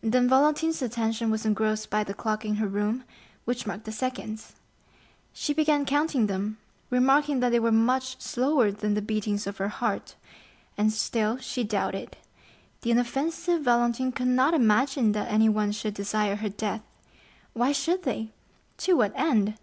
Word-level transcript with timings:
Then 0.00 0.30
Valentine's 0.30 0.80
attention 0.80 1.30
was 1.30 1.44
engrossed 1.44 1.90
by 1.90 2.04
the 2.04 2.14
clock 2.14 2.42
in 2.46 2.54
her 2.54 2.66
room, 2.66 3.04
which 3.44 3.66
marked 3.66 3.84
the 3.84 3.92
seconds. 3.92 4.54
She 5.34 5.52
began 5.52 5.84
counting 5.84 6.26
them, 6.26 6.56
remarking 6.88 7.40
that 7.40 7.50
they 7.50 7.60
were 7.60 7.70
much 7.70 8.18
slower 8.18 8.70
than 8.72 8.94
the 8.94 9.02
beatings 9.02 9.46
of 9.46 9.58
her 9.58 9.68
heart; 9.68 10.14
and 10.78 10.90
still 10.90 11.36
she 11.36 11.64
doubted,—the 11.64 12.90
inoffensive 12.90 13.60
Valentine 13.60 14.10
could 14.12 14.28
not 14.28 14.54
imagine 14.54 15.12
that 15.12 15.30
anyone 15.30 15.70
should 15.70 15.92
desire 15.92 16.36
her 16.36 16.48
death. 16.48 16.80
Why 17.52 17.72
should 17.72 18.04
they? 18.04 18.30
To 18.78 18.94
what 18.94 19.12
end? 19.14 19.58